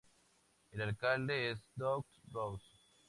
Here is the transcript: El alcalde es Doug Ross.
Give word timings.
El 0.71 0.81
alcalde 0.81 1.51
es 1.51 1.59
Doug 1.75 2.07
Ross. 2.31 2.63